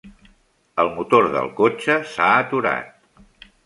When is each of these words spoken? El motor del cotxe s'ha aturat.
El 0.85 0.89
motor 0.95 1.29
del 1.37 1.53
cotxe 1.61 2.01
s'ha 2.15 2.35
aturat. 2.43 3.51